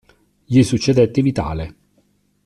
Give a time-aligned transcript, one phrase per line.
[0.45, 1.75] Gli succedette Vitale.